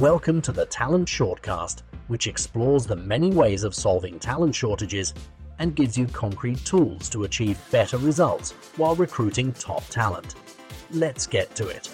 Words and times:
Welcome 0.00 0.42
to 0.42 0.52
the 0.52 0.66
Talent 0.66 1.08
Shortcast, 1.08 1.82
which 2.08 2.26
explores 2.26 2.84
the 2.84 2.96
many 2.96 3.30
ways 3.30 3.64
of 3.64 3.74
solving 3.74 4.18
talent 4.18 4.54
shortages 4.54 5.14
and 5.58 5.74
gives 5.74 5.96
you 5.96 6.06
concrete 6.06 6.62
tools 6.66 7.08
to 7.08 7.24
achieve 7.24 7.58
better 7.70 7.96
results 7.96 8.50
while 8.76 8.94
recruiting 8.94 9.54
top 9.54 9.82
talent. 9.88 10.34
Let's 10.92 11.26
get 11.26 11.54
to 11.54 11.68
it. 11.68 11.88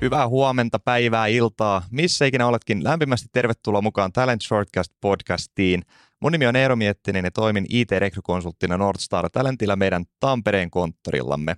Hyvää 0.00 0.28
huomenta, 0.28 0.78
päivää, 0.78 1.26
iltaa. 1.26 1.82
Missä 1.90 2.26
ikinä 2.26 2.46
oletkin, 2.46 2.84
lämpimästi 2.84 3.28
tervetuloa 3.32 3.82
mukaan 3.82 4.12
Talent 4.12 4.42
Shortcast 4.42 4.92
podcastiin. 5.00 5.82
Mun 6.22 6.32
nimi 6.32 6.46
on 6.46 6.56
Eero 6.56 6.76
Miettinen 6.76 7.24
ja 7.24 7.30
toimin 7.30 7.66
IT-rekrykonsulttina 7.68 8.76
Nordstar 8.76 9.30
Talentilla 9.30 9.76
meidän 9.76 10.04
Tampereen 10.20 10.70
konttorillamme. 10.70 11.56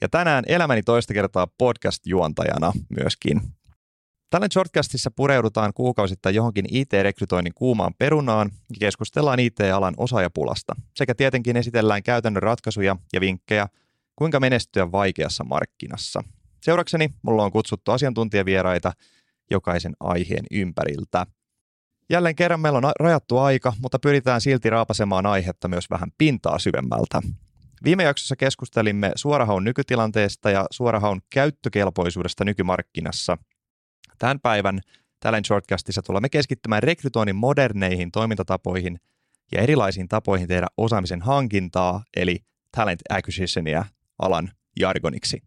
Ja 0.00 0.08
tänään 0.08 0.44
elämäni 0.46 0.82
toista 0.82 1.14
kertaa 1.14 1.46
podcast-juontajana 1.58 2.72
myöskin. 2.88 3.40
Talent 4.30 4.52
Shortcastissa 4.52 5.10
pureudutaan 5.10 5.72
kuukausittain 5.74 6.34
johonkin 6.34 6.64
IT-rekrytoinnin 6.70 7.54
kuumaan 7.54 7.94
perunaan 7.98 8.50
ja 8.70 8.76
keskustellaan 8.80 9.38
IT-alan 9.38 9.94
osaajapulasta. 9.96 10.74
Sekä 10.96 11.14
tietenkin 11.14 11.56
esitellään 11.56 12.02
käytännön 12.02 12.42
ratkaisuja 12.42 12.96
ja 13.12 13.20
vinkkejä, 13.20 13.68
kuinka 14.16 14.40
menestyä 14.40 14.92
vaikeassa 14.92 15.44
markkinassa. 15.44 16.24
Seurakseni 16.62 17.10
mulla 17.22 17.44
on 17.44 17.52
kutsuttu 17.52 17.90
asiantuntijavieraita 17.90 18.92
jokaisen 19.50 19.92
aiheen 20.00 20.44
ympäriltä. 20.50 21.26
Jälleen 22.12 22.36
kerran 22.36 22.60
meillä 22.60 22.76
on 22.76 22.92
rajattu 23.00 23.38
aika, 23.38 23.72
mutta 23.80 23.98
pyritään 23.98 24.40
silti 24.40 24.70
raapasemaan 24.70 25.26
aihetta 25.26 25.68
myös 25.68 25.90
vähän 25.90 26.08
pintaa 26.18 26.58
syvemmältä. 26.58 27.20
Viime 27.84 28.02
jaksossa 28.02 28.36
keskustelimme 28.36 29.12
suorahaun 29.16 29.64
nykytilanteesta 29.64 30.50
ja 30.50 30.66
suorahaun 30.70 31.20
käyttökelpoisuudesta 31.30 32.44
nykymarkkinassa. 32.44 33.38
Tämän 34.18 34.40
päivän 34.40 34.80
Talent 35.20 35.46
Shortcastissa 35.46 36.02
tulemme 36.02 36.28
keskittymään 36.28 36.82
rekrytoinnin 36.82 37.36
moderneihin 37.36 38.12
toimintatapoihin 38.12 39.00
ja 39.52 39.60
erilaisiin 39.60 40.08
tapoihin 40.08 40.48
tehdä 40.48 40.66
osaamisen 40.76 41.22
hankintaa, 41.22 42.04
eli 42.16 42.38
talent 42.76 43.00
acquisitionia 43.10 43.84
alan 44.18 44.50
jargoniksi. 44.80 45.42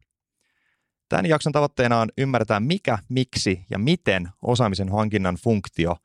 Tämän 1.10 1.26
jakson 1.26 1.54
tavoitteena 1.54 2.00
on 2.00 2.10
ymmärtää 2.18 2.60
mikä, 2.60 2.98
miksi 3.10 3.66
ja 3.70 3.80
miten 3.80 4.30
osaamisen 4.42 4.92
hankinnan 4.92 5.36
funktio, 5.36 5.96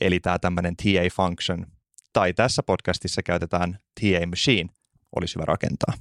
eli 0.00 0.20
tämä 0.20 0.38
tämmöinen 0.38 0.76
TA 0.76 1.14
function, 1.16 1.66
tai 2.12 2.32
tässä 2.32 2.62
podcastissa 2.62 3.22
käytetään 3.22 3.78
TA 4.00 4.26
machine, 4.26 4.70
olisi 5.16 5.34
hyvä 5.34 5.44
rakentaa. 5.46 5.94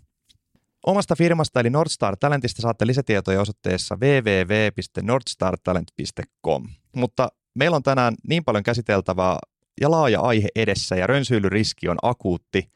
Omasta 0.85 1.15
firmasta 1.15 1.59
eli 1.59 1.69
Nordstar 1.69 2.17
Talentista 2.17 2.61
saatte 2.61 2.87
lisätietoja 2.87 3.41
osoitteessa 3.41 3.95
www.nordstartalent.com. 3.95 6.67
Mutta 6.95 7.29
meillä 7.55 7.75
on 7.75 7.83
tänään 7.83 8.15
niin 8.27 8.43
paljon 8.43 8.63
käsiteltävää 8.63 9.37
ja 9.81 9.91
laaja 9.91 10.21
aihe 10.21 10.47
edessä 10.55 10.95
ja 10.95 11.07
rönsyilyriski 11.07 11.89
on 11.89 11.97
akuutti, 12.01 12.69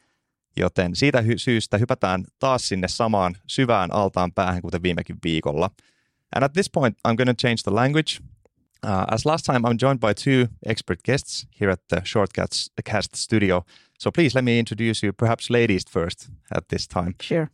joten 0.58 0.96
siitä 0.96 1.22
hy- 1.22 1.38
syystä 1.38 1.78
hypätään 1.78 2.24
taas 2.40 2.68
sinne 2.68 2.88
samaan 2.88 3.38
syvään 3.48 3.94
altaan 3.94 4.34
päähän 4.34 4.62
kuten 4.62 4.84
viimekin 4.84 5.18
viikolla. 5.24 5.70
And 6.36 6.44
at 6.44 6.54
this 6.54 6.70
point 6.70 6.98
I'm 7.08 7.16
going 7.16 7.30
to 7.30 7.34
change 7.34 7.58
the 7.64 7.72
language. 7.72 8.18
Uh, 8.84 9.06
as 9.10 9.26
last 9.26 9.46
time 9.46 9.66
I'm 9.66 9.78
joined 9.78 10.02
by 10.02 10.14
two 10.14 10.50
expert 10.66 11.04
guests 11.04 11.46
here 11.52 11.70
at 11.70 11.80
the 11.88 12.04
Shortcuts 12.04 12.70
Cast 12.84 13.16
studio. 13.16 13.66
So 13.98 14.12
please 14.12 14.36
let 14.36 14.44
me 14.44 14.60
introduce 14.60 15.02
you, 15.02 15.14
perhaps 15.14 15.50
ladies 15.50 15.86
first 15.88 16.30
at 16.52 16.68
this 16.68 16.86
time. 16.86 17.16
Sure. 17.22 17.50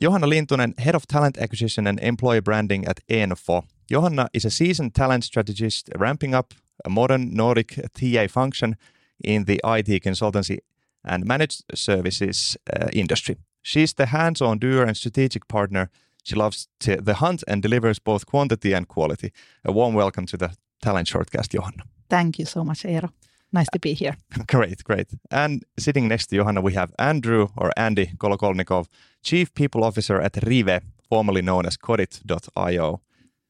Johanna 0.00 0.26
Lintunen, 0.26 0.78
Head 0.78 0.94
of 0.94 1.06
Talent 1.06 1.36
Acquisition 1.36 1.86
and 1.86 2.00
Employee 2.00 2.40
Branding 2.40 2.86
at 2.86 3.00
Enfo. 3.08 3.64
Johanna 3.90 4.30
is 4.32 4.46
a 4.46 4.50
seasoned 4.50 4.94
talent 4.94 5.24
strategist 5.24 5.90
ramping 5.98 6.34
up 6.34 6.54
a 6.86 6.88
modern 6.88 7.34
Nordic 7.34 7.78
TA 7.92 8.26
function 8.26 8.76
in 9.22 9.44
the 9.44 9.60
IT 9.62 10.02
consultancy 10.02 10.60
and 11.04 11.26
managed 11.26 11.64
services 11.74 12.56
uh, 12.72 12.88
industry. 12.94 13.36
She's 13.60 13.92
the 13.92 14.06
hands 14.06 14.40
on 14.40 14.58
doer 14.58 14.84
and 14.84 14.96
strategic 14.96 15.46
partner. 15.46 15.90
She 16.24 16.34
loves 16.34 16.68
to, 16.80 16.96
the 16.96 17.14
hunt 17.14 17.44
and 17.46 17.60
delivers 17.60 17.98
both 17.98 18.24
quantity 18.24 18.72
and 18.72 18.88
quality. 18.88 19.32
A 19.64 19.72
warm 19.72 19.92
welcome 19.92 20.24
to 20.26 20.38
the 20.38 20.56
Talent 20.80 21.08
Shortcast, 21.08 21.50
Johanna. 21.50 21.84
Thank 22.08 22.38
you 22.38 22.44
so 22.44 22.64
much, 22.64 22.82
Eero. 22.82 23.10
Nice 23.52 23.68
to 23.72 23.78
be 23.78 23.94
here. 23.94 24.16
great, 24.46 24.84
great. 24.84 25.08
And 25.30 25.64
sitting 25.78 26.08
next 26.08 26.26
to 26.28 26.36
Johanna, 26.36 26.60
we 26.60 26.74
have 26.74 26.92
Andrew 26.98 27.48
or 27.56 27.72
Andy 27.76 28.12
Kolokolnikov, 28.16 28.86
Chief 29.22 29.52
People 29.54 29.82
Officer 29.84 30.20
at 30.20 30.36
Rive, 30.44 30.82
formerly 31.08 31.42
known 31.42 31.66
as 31.66 31.76
Kodit.io. 31.76 33.00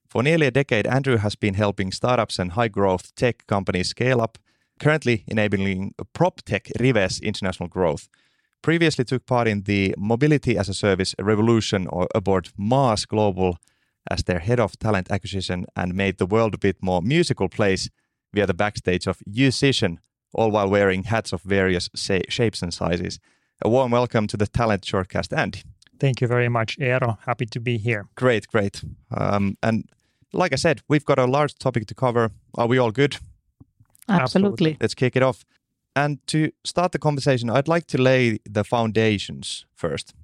For 0.08 0.22
nearly 0.22 0.46
a 0.46 0.50
decade, 0.50 0.86
Andrew 0.86 1.18
has 1.18 1.36
been 1.36 1.54
helping 1.54 1.92
startups 1.92 2.38
and 2.38 2.52
high 2.52 2.68
growth 2.68 3.14
tech 3.14 3.46
companies 3.46 3.90
scale 3.90 4.20
up, 4.20 4.38
currently 4.80 5.24
enabling 5.28 5.94
prop 6.14 6.40
tech 6.42 6.68
Rive's 6.80 7.20
international 7.20 7.68
growth. 7.68 8.08
Previously 8.62 9.04
took 9.04 9.24
part 9.24 9.48
in 9.48 9.62
the 9.62 9.94
Mobility 9.96 10.58
as 10.58 10.68
a 10.68 10.74
Service 10.74 11.14
revolution 11.18 11.86
or 11.86 12.08
aboard 12.14 12.48
MaaS 12.58 13.04
Global 13.06 13.58
as 14.08 14.22
their 14.24 14.38
head 14.38 14.60
of 14.60 14.78
talent 14.78 15.10
acquisition 15.10 15.66
and 15.74 15.94
made 15.94 16.18
the 16.18 16.26
world 16.26 16.54
a 16.54 16.58
bit 16.58 16.76
more 16.80 17.02
musical 17.02 17.48
place 17.48 17.90
via 18.32 18.46
the 18.46 18.54
backstage 18.54 19.06
of 19.06 19.18
Musician, 19.26 19.98
all 20.32 20.50
while 20.50 20.68
wearing 20.68 21.04
hats 21.04 21.32
of 21.32 21.42
various 21.42 21.90
sa- 21.94 22.28
shapes 22.28 22.62
and 22.62 22.72
sizes. 22.72 23.18
A 23.62 23.68
warm 23.68 23.90
welcome 23.90 24.26
to 24.28 24.36
the 24.36 24.46
Talent 24.46 24.82
Shortcast, 24.82 25.36
Andy. 25.36 25.62
Thank 25.98 26.20
you 26.20 26.28
very 26.28 26.48
much, 26.48 26.78
Eero. 26.78 27.18
Happy 27.26 27.46
to 27.46 27.60
be 27.60 27.76
here. 27.76 28.06
Great, 28.14 28.46
great. 28.46 28.82
Um, 29.10 29.58
and 29.62 29.84
like 30.32 30.52
I 30.52 30.56
said, 30.56 30.80
we've 30.88 31.04
got 31.04 31.18
a 31.18 31.26
large 31.26 31.56
topic 31.56 31.86
to 31.86 31.94
cover. 31.94 32.30
Are 32.54 32.66
we 32.66 32.78
all 32.78 32.90
good? 32.90 33.18
Absolutely. 34.08 34.22
Absolutely. 34.24 34.76
Let's 34.80 34.94
kick 34.94 35.16
it 35.16 35.22
off. 35.22 35.44
And 35.94 36.24
to 36.28 36.52
start 36.64 36.92
the 36.92 36.98
conversation, 36.98 37.50
I'd 37.50 37.68
like 37.68 37.86
to 37.88 38.00
lay 38.00 38.38
the 38.48 38.64
foundations 38.64 39.66
first. 39.74 40.14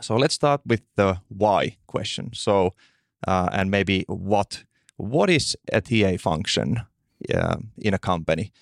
So 0.00 0.16
let's 0.16 0.34
start 0.34 0.60
with 0.66 0.82
the 0.96 1.20
why 1.28 1.78
question. 1.86 2.30
So, 2.34 2.74
uh, 3.26 3.48
and 3.52 3.70
maybe 3.70 4.04
what 4.08 4.64
what 4.96 5.30
is 5.30 5.56
a 5.72 5.80
TA 5.80 6.16
function 6.18 6.80
uh, 7.34 7.56
in 7.78 7.94
a 7.94 7.98
company? 7.98 8.52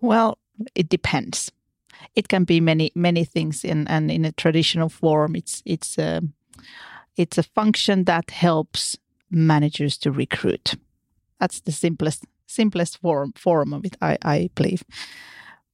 Well, 0.00 0.38
it 0.74 0.88
depends. 0.88 1.50
It 2.14 2.28
can 2.28 2.44
be 2.44 2.60
many 2.60 2.90
many 2.94 3.24
things, 3.24 3.64
in, 3.64 3.86
and 3.88 4.10
in 4.10 4.24
a 4.24 4.32
traditional 4.32 4.88
form, 4.88 5.36
it's 5.36 5.62
it's 5.64 5.98
a 5.98 6.22
it's 7.16 7.38
a 7.38 7.42
function 7.42 8.04
that 8.04 8.30
helps 8.30 8.96
managers 9.30 9.98
to 9.98 10.10
recruit. 10.10 10.74
That's 11.40 11.60
the 11.60 11.72
simplest 11.72 12.24
simplest 12.46 12.98
form 13.00 13.32
form 13.36 13.72
of 13.72 13.84
it, 13.84 13.96
I, 14.00 14.16
I 14.24 14.50
believe. 14.54 14.84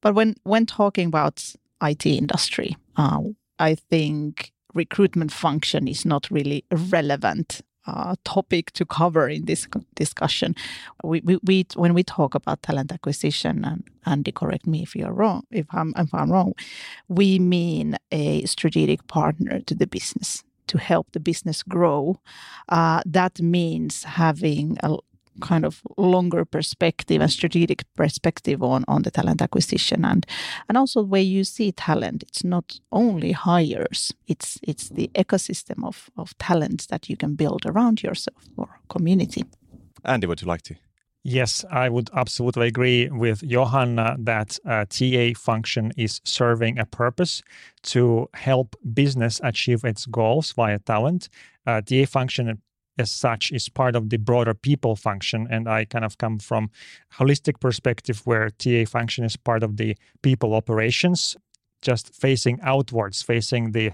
But 0.00 0.14
when 0.14 0.34
when 0.44 0.66
talking 0.66 1.08
about 1.08 1.54
IT 1.82 2.06
industry, 2.06 2.76
uh, 2.96 3.20
I 3.58 3.74
think 3.74 4.52
recruitment 4.74 5.32
function 5.32 5.88
is 5.88 6.04
not 6.04 6.30
really 6.30 6.64
relevant 6.70 7.60
uh, 7.86 8.14
topic 8.24 8.72
to 8.72 8.84
cover 8.84 9.28
in 9.28 9.44
this 9.46 9.66
discussion. 9.94 10.54
We, 11.02 11.20
we, 11.20 11.38
we 11.44 11.66
when 11.74 11.94
we 11.94 12.02
talk 12.02 12.34
about 12.34 12.62
talent 12.62 12.92
acquisition, 12.92 13.64
and 13.64 13.84
Andy, 14.06 14.32
correct 14.32 14.66
me 14.66 14.82
if 14.82 14.94
you're 14.96 15.12
wrong, 15.12 15.44
if 15.50 15.66
I'm 15.70 15.94
if 15.96 16.12
I'm 16.14 16.30
wrong, 16.32 16.54
we 17.08 17.38
mean 17.38 17.96
a 18.12 18.44
strategic 18.46 19.06
partner 19.06 19.60
to 19.60 19.74
the 19.74 19.86
business 19.86 20.44
to 20.66 20.78
help 20.78 21.12
the 21.12 21.20
business 21.20 21.62
grow. 21.62 22.18
Uh, 22.68 23.02
that 23.06 23.40
means 23.40 24.04
having 24.04 24.76
a 24.82 24.96
kind 25.40 25.64
of 25.64 25.82
longer 25.96 26.44
perspective 26.44 27.20
and 27.20 27.30
strategic 27.30 27.82
perspective 27.94 28.62
on 28.62 28.84
on 28.88 29.02
the 29.02 29.10
talent 29.10 29.42
acquisition 29.42 30.04
and 30.04 30.26
and 30.68 30.78
also 30.78 31.00
the 31.00 31.08
way 31.08 31.22
you 31.22 31.44
see 31.44 31.72
talent 31.72 32.22
it's 32.22 32.44
not 32.44 32.80
only 32.90 33.32
hires 33.32 34.12
it's 34.26 34.58
it's 34.62 34.88
the 34.90 35.10
ecosystem 35.14 35.84
of 35.84 36.10
of 36.16 36.36
talents 36.38 36.86
that 36.86 37.08
you 37.08 37.16
can 37.16 37.34
build 37.34 37.66
around 37.66 38.02
yourself 38.02 38.44
or 38.56 38.68
community 38.88 39.44
Andy, 40.04 40.26
would 40.26 40.42
you 40.42 40.48
like 40.48 40.62
to? 40.62 40.76
Yes, 41.26 41.64
I 41.70 41.88
would 41.88 42.10
absolutely 42.14 42.66
agree 42.66 43.08
with 43.08 43.48
Johanna 43.48 44.16
that 44.18 44.58
uh, 44.66 44.84
TA 44.84 45.32
function 45.34 45.90
is 45.96 46.20
serving 46.24 46.78
a 46.78 46.84
purpose 46.84 47.42
to 47.84 48.28
help 48.34 48.76
business 48.92 49.40
achieve 49.42 49.84
its 49.84 50.04
goals 50.04 50.52
via 50.52 50.78
talent. 50.80 51.30
Uh, 51.66 51.80
TA 51.80 52.04
function 52.04 52.60
as 52.98 53.10
such 53.10 53.52
is 53.52 53.68
part 53.68 53.96
of 53.96 54.10
the 54.10 54.16
broader 54.16 54.54
people 54.54 54.96
function. 54.96 55.46
And 55.50 55.68
i 55.68 55.84
kind 55.84 56.04
of 56.04 56.18
come 56.18 56.38
from 56.38 56.70
a 57.12 57.22
holistic 57.22 57.60
perspective 57.60 58.22
where 58.24 58.50
ta 58.50 58.84
function 58.86 59.24
is 59.24 59.36
part 59.36 59.62
of 59.62 59.76
the 59.76 59.96
people 60.22 60.54
operations 60.54 61.36
just 61.82 62.14
facing 62.14 62.58
outwards 62.62 63.22
facing 63.22 63.72
the 63.72 63.92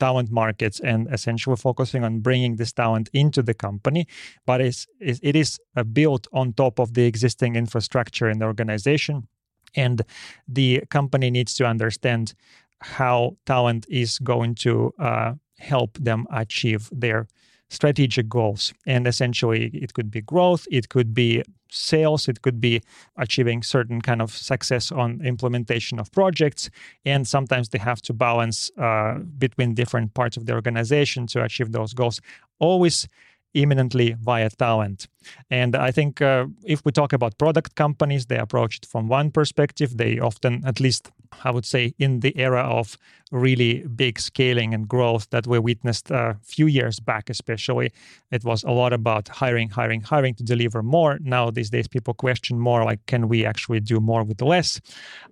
talent 0.00 0.30
markets 0.32 0.80
and 0.80 1.06
essentially 1.12 1.56
focusing 1.56 2.02
on 2.02 2.20
bringing 2.20 2.56
this 2.56 2.72
talent 2.72 3.08
into 3.12 3.42
the 3.42 3.54
company. 3.54 4.06
But 4.46 4.60
it's, 4.60 4.86
it 4.98 5.36
is 5.36 5.60
uh, 5.76 5.84
built 5.84 6.26
on 6.32 6.54
top 6.54 6.80
of 6.80 6.94
the 6.94 7.04
existing 7.04 7.54
infrastructure 7.54 8.28
in 8.28 8.38
the 8.40 8.46
organization. 8.46 9.28
And 9.76 10.02
the 10.48 10.82
company 10.90 11.30
needs 11.30 11.54
to 11.54 11.66
understand 11.66 12.34
how 12.80 13.36
talent 13.46 13.86
is 13.88 14.18
going 14.18 14.54
to 14.56 14.92
uh, 14.98 15.34
help 15.58 15.98
them 15.98 16.26
achieve 16.32 16.88
their 16.90 17.28
strategic 17.70 18.28
goals. 18.28 18.74
And 18.86 19.06
essentially, 19.06 19.70
it 19.72 19.94
could 19.94 20.10
be 20.10 20.20
growth, 20.20 20.66
it 20.70 20.88
could 20.90 21.14
be 21.14 21.42
sales, 21.70 22.28
it 22.28 22.42
could 22.42 22.60
be 22.60 22.82
achieving 23.16 23.62
certain 23.62 24.00
kind 24.00 24.20
of 24.20 24.36
success 24.36 24.92
on 24.92 25.24
implementation 25.24 25.98
of 25.98 26.10
projects. 26.12 26.68
And 27.04 27.26
sometimes 27.26 27.68
they 27.70 27.78
have 27.78 28.02
to 28.02 28.12
balance 28.12 28.70
uh, 28.76 29.20
between 29.38 29.74
different 29.74 30.14
parts 30.14 30.36
of 30.36 30.46
the 30.46 30.52
organization 30.52 31.26
to 31.28 31.44
achieve 31.44 31.72
those 31.72 31.94
goals. 31.94 32.20
Always 32.58 33.08
imminently 33.54 34.16
via 34.20 34.50
talent. 34.50 35.08
And 35.50 35.76
I 35.76 35.90
think 35.90 36.20
uh, 36.20 36.46
if 36.64 36.84
we 36.84 36.92
talk 36.92 37.12
about 37.12 37.38
product 37.38 37.74
companies, 37.74 38.26
they 38.26 38.38
approach 38.38 38.76
it 38.76 38.86
from 38.86 39.08
one 39.08 39.30
perspective. 39.30 39.96
They 39.96 40.18
often, 40.18 40.62
at 40.64 40.80
least 40.80 41.10
I 41.44 41.50
would 41.50 41.64
say, 41.64 41.94
in 41.98 42.20
the 42.20 42.36
era 42.36 42.62
of 42.62 42.96
really 43.30 43.86
big 43.86 44.18
scaling 44.18 44.74
and 44.74 44.88
growth 44.88 45.30
that 45.30 45.46
we 45.46 45.58
witnessed 45.58 46.10
a 46.10 46.36
few 46.42 46.66
years 46.66 46.98
back, 47.00 47.30
especially, 47.30 47.92
it 48.30 48.44
was 48.44 48.64
a 48.64 48.70
lot 48.70 48.92
about 48.92 49.28
hiring, 49.28 49.70
hiring, 49.70 50.00
hiring 50.00 50.34
to 50.34 50.42
deliver 50.42 50.82
more. 50.82 51.18
Now, 51.22 51.50
these 51.50 51.70
days, 51.70 51.86
people 51.86 52.14
question 52.14 52.58
more 52.58 52.84
like, 52.84 53.06
can 53.06 53.28
we 53.28 53.46
actually 53.46 53.80
do 53.80 54.00
more 54.00 54.24
with 54.24 54.42
less? 54.42 54.80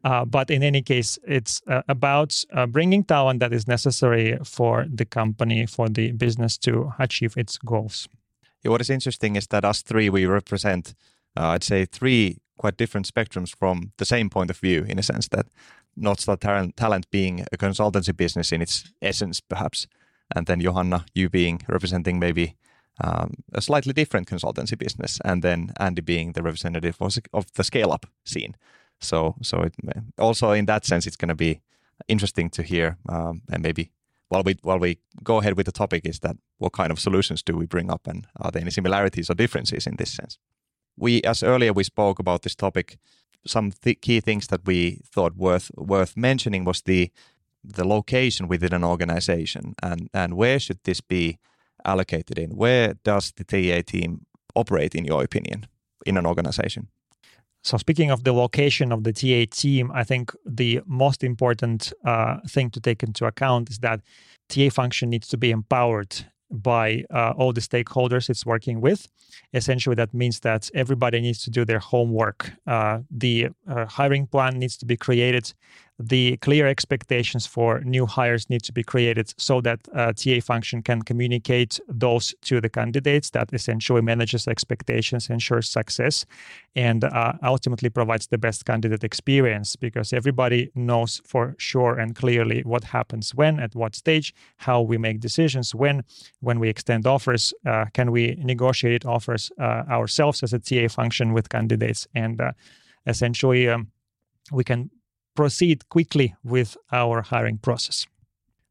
Uh, 0.05 0.25
but 0.25 0.51
in 0.51 0.63
any 0.63 0.83
case, 0.83 1.19
it's 1.27 1.61
uh, 1.67 1.83
about 1.89 2.45
uh, 2.53 2.67
bringing 2.67 3.05
talent 3.05 3.41
that 3.41 3.53
is 3.53 3.67
necessary 3.67 4.39
for 4.45 4.87
the 4.89 5.05
company, 5.05 5.67
for 5.67 5.89
the 5.89 6.13
business 6.13 6.57
to 6.59 6.93
achieve 6.99 7.37
its 7.37 7.59
goals. 7.59 8.09
What 8.65 8.81
is 8.81 8.91
interesting 8.91 9.37
is 9.37 9.47
that 9.49 9.65
us 9.65 9.83
three, 9.83 10.11
we 10.11 10.27
represent, 10.27 10.95
uh, 11.39 11.49
I'd 11.49 11.65
say, 11.65 11.85
three 11.85 12.39
quite 12.59 12.77
different 12.77 13.07
spectrums 13.07 13.55
from 13.55 13.93
the 13.99 14.05
same 14.05 14.29
point 14.29 14.51
of 14.51 14.59
view, 14.59 14.85
in 14.89 14.99
a 14.99 15.03
sense 15.03 15.29
that 15.29 15.47
Northstar 15.97 16.39
talent, 16.39 16.77
talent 16.77 17.11
being 17.11 17.47
a 17.53 17.57
consultancy 17.57 18.17
business 18.17 18.53
in 18.53 18.63
its 18.63 18.93
essence, 19.01 19.41
perhaps, 19.41 19.87
and 20.35 20.47
then 20.47 20.61
Johanna, 20.61 21.07
you 21.15 21.29
being 21.31 21.63
representing 21.69 22.19
maybe 22.19 22.57
um, 23.03 23.35
a 23.55 23.61
slightly 23.61 23.93
different 23.93 24.29
consultancy 24.29 24.77
business, 24.77 25.19
and 25.25 25.43
then 25.43 25.73
Andy 25.79 26.03
being 26.03 26.33
the 26.33 26.43
representative 26.43 26.97
of 27.33 27.53
the 27.55 27.65
scale 27.65 27.93
up 27.93 28.07
scene. 28.25 28.57
So, 29.01 29.37
so 29.43 29.63
it, 29.63 29.75
also 30.19 30.51
in 30.51 30.67
that 30.67 30.85
sense, 30.85 31.07
it's 31.07 31.17
going 31.17 31.29
to 31.29 31.35
be 31.35 31.61
interesting 32.09 32.51
to 32.51 32.63
hear, 32.63 32.99
um, 33.09 33.43
and 33.51 33.63
maybe 33.63 33.91
while 34.29 34.43
we 34.43 34.57
while 34.63 34.79
we 34.79 34.99
go 35.23 35.39
ahead 35.39 35.57
with 35.57 35.67
the 35.67 35.73
topic, 35.73 36.07
is 36.07 36.21
that 36.21 36.37
what 36.59 36.73
kind 36.73 36.91
of 36.91 37.01
solutions 37.01 37.43
do 37.43 37.57
we 37.57 37.67
bring 37.67 37.91
up, 37.91 38.07
and 38.07 38.27
are 38.41 38.51
there 38.51 38.63
any 38.63 38.71
similarities 38.71 39.31
or 39.31 39.35
differences 39.35 39.87
in 39.87 39.97
this 39.97 40.11
sense? 40.11 40.39
We, 40.97 41.23
as 41.23 41.43
earlier 41.43 41.73
we 41.73 41.85
spoke 41.85 42.19
about 42.19 42.43
this 42.43 42.55
topic, 42.57 42.99
some 43.47 43.71
th- 43.71 44.01
key 44.01 44.21
things 44.21 44.47
that 44.49 44.67
we 44.67 45.01
thought 45.15 45.37
worth 45.37 45.71
worth 45.77 46.17
mentioning 46.17 46.65
was 46.65 46.83
the 46.83 47.11
the 47.65 47.85
location 47.85 48.49
within 48.49 48.75
an 48.75 48.85
organization 48.85 49.75
and 49.83 50.09
and 50.13 50.35
where 50.35 50.59
should 50.61 50.79
this 50.85 51.01
be 51.01 51.39
allocated 51.85 52.39
in? 52.39 52.51
Where 52.51 52.95
does 53.05 53.33
the 53.33 53.45
TA 53.45 53.83
team 53.83 54.27
operate, 54.55 54.95
in 54.95 55.05
your 55.05 55.23
opinion, 55.23 55.67
in 56.07 56.17
an 56.17 56.27
organization? 56.27 56.89
So, 57.63 57.77
speaking 57.77 58.11
of 58.11 58.25
the 58.25 58.33
location 58.33 58.93
of 58.93 59.05
the 59.05 59.13
TA 59.13 59.51
team, 59.51 59.91
I 59.93 60.05
think 60.05 60.33
the 60.47 60.81
most 60.87 61.25
important 61.25 61.93
uh, 62.05 62.39
thing 62.49 62.71
to 62.71 62.81
take 62.81 63.03
into 63.03 63.27
account 63.27 63.71
is 63.71 63.79
that 63.81 64.01
TA 64.49 64.71
function 64.71 65.11
needs 65.11 65.29
to 65.29 65.37
be 65.37 65.51
empowered 65.51 66.15
by 66.51 67.05
uh, 67.13 67.33
all 67.37 67.53
the 67.53 67.61
stakeholders 67.61 68.31
it's 68.31 68.47
working 68.47 68.81
with. 68.81 69.09
Essentially, 69.53 69.95
that 69.97 70.15
means 70.15 70.41
that 70.41 70.71
everybody 70.75 71.21
needs 71.21 71.43
to 71.43 71.51
do 71.51 71.65
their 71.65 71.79
homework. 71.79 72.53
Uh, 72.67 73.01
the 73.11 73.49
uh, 73.69 73.85
hiring 73.87 74.27
plan 74.27 74.59
needs 74.59 74.77
to 74.79 74.87
be 74.87 74.97
created 74.97 75.53
the 75.99 76.37
clear 76.39 76.67
expectations 76.69 77.45
for 77.47 77.81
new 77.81 78.07
hires 78.07 78.49
need 78.49 78.63
to 78.63 78.73
be 78.73 78.85
created 78.85 79.35
so 79.37 79.61
that 79.61 79.81
uh, 79.95 80.13
TA 80.13 80.41
function 80.41 80.81
can 80.81 81.03
communicate 81.03 81.81
those 81.89 82.35
to 82.43 82.61
the 82.61 82.69
candidates 82.69 83.31
that 83.31 83.53
essentially 83.53 84.01
manages 84.01 84.47
expectations, 84.47 85.29
ensures 85.29 85.69
success, 85.69 86.25
and 86.77 87.03
uh, 87.03 87.33
ultimately 87.43 87.91
provides 87.91 88.29
the 88.29 88.39
best 88.39 88.65
candidate 88.65 89.03
experience 89.03 89.75
because 89.75 90.13
everybody 90.13 90.71
knows 90.77 91.21
for 91.25 91.57
sure 91.59 91.99
and 91.99 92.15
clearly 92.15 92.63
what 92.63 92.85
happens 92.85 93.35
when, 93.35 93.59
at 93.59 93.75
what 93.75 93.97
stage, 93.97 94.33
how 94.59 94.81
we 94.81 94.99
make 94.99 95.19
decisions, 95.19 95.75
when, 95.75 96.05
when 96.41 96.61
we 96.61 96.69
extend 96.69 97.09
offers, 97.09 97.53
uh, 97.67 97.87
can 97.93 98.13
we 98.13 98.37
negotiate 98.39 99.05
offers 99.05 99.51
uh, 99.59 99.83
ourselves 99.91 100.45
as 100.45 100.53
a 100.53 100.61
TA 100.61 100.87
function 100.87 101.33
with 101.33 101.49
candidates, 101.49 102.07
and 102.15 102.41
uh, 102.41 102.53
essentially. 103.07 103.69
Um, 103.69 103.89
we 104.51 104.65
can 104.65 104.91
proceed 105.39 105.89
quickly 105.89 106.35
with 106.43 106.77
our 106.91 107.23
hiring 107.23 107.59
process. 107.59 108.09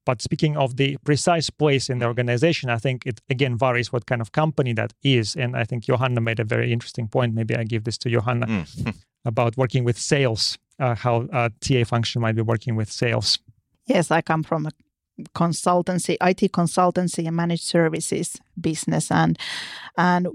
But 0.05 0.21
speaking 0.21 0.57
of 0.57 0.75
the 0.75 0.97
precise 1.05 1.49
place 1.49 1.89
in 1.89 1.99
the 1.99 2.05
organization, 2.05 2.69
I 2.69 2.77
think 2.77 3.05
it 3.05 3.21
again 3.29 3.57
varies 3.57 3.93
what 3.93 4.05
kind 4.05 4.21
of 4.21 4.33
company 4.33 4.73
that 4.73 4.91
is. 5.01 5.37
And 5.37 5.55
I 5.55 5.63
think 5.63 5.85
Johanna 5.85 6.19
made 6.19 6.41
a 6.41 6.43
very 6.43 6.73
interesting 6.73 7.07
point. 7.07 7.33
Maybe 7.33 7.55
I 7.55 7.63
give 7.63 7.85
this 7.85 7.97
to 7.99 8.09
Johanna 8.09 8.47
mm. 8.47 8.93
about 9.25 9.55
working 9.55 9.85
with 9.85 9.97
sales, 9.97 10.57
uh, 10.77 10.95
how 10.95 11.29
a 11.31 11.51
TA 11.61 11.85
function 11.85 12.21
might 12.21 12.35
be 12.35 12.41
working 12.41 12.75
with 12.75 12.91
sales. 12.91 13.39
Yes, 13.85 14.11
I 14.11 14.21
come 14.21 14.43
from 14.43 14.65
a 14.65 14.71
consultancy, 15.33 16.17
IT 16.19 16.51
consultancy 16.51 17.27
and 17.27 17.35
managed 17.35 17.63
services 17.63 18.41
business, 18.59 19.09
and 19.09 19.39
and 19.97 20.27